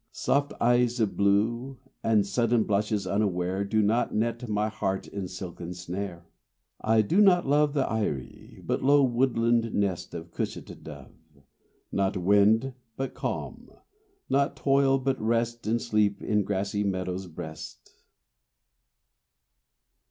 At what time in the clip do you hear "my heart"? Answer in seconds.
4.49-5.07